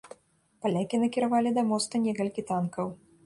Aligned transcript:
Палякі 0.65 0.99
накіравалі 1.03 1.53
да 1.59 1.63
моста 1.73 2.01
некалькі 2.07 2.47
танкаў. 2.51 2.87